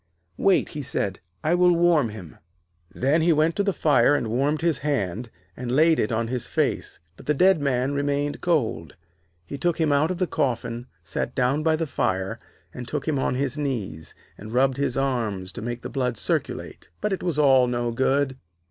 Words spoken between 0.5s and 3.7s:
he said; 'I will warm him.' Then he went to